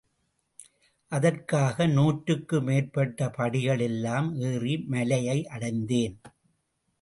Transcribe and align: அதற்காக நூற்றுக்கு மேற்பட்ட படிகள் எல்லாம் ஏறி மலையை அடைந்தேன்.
அதற்காக 1.11 1.85
நூற்றுக்கு 1.87 2.61
மேற்பட்ட 2.61 3.29
படிகள் 3.29 3.79
எல்லாம் 3.79 4.33
ஏறி 4.41 4.75
மலையை 4.87 5.37
அடைந்தேன். 5.47 6.17